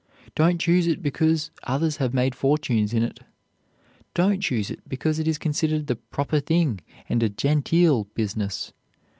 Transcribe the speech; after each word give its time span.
Don't 0.33 0.59
choose 0.59 0.87
it 0.87 1.03
because 1.03 1.51
others 1.65 1.97
have 1.97 2.11
made 2.11 2.33
fortunes 2.33 2.91
in 2.91 3.03
it. 3.03 3.19
Don't 4.15 4.41
choose 4.41 4.71
it 4.71 4.79
because 4.89 5.19
it 5.19 5.27
is 5.27 5.37
considered 5.37 5.85
the 5.85 5.95
"proper 5.95 6.39
thing" 6.39 6.81
and 7.07 7.21
a 7.21 7.29
"genteel" 7.29 8.05
business. 8.15 8.73